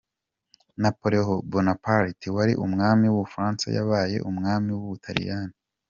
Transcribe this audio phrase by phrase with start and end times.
[0.83, 5.55] Napoléon Bonaparte wari umwami w’u Bufaransa yabaye umwami w’u Butaliyani.